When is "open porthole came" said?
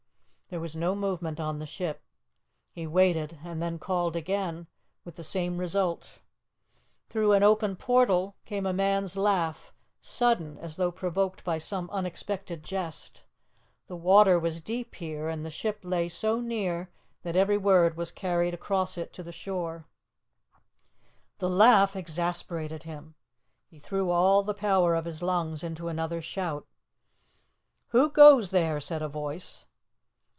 7.41-8.65